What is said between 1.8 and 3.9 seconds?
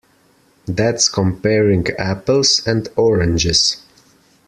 apples and oranges.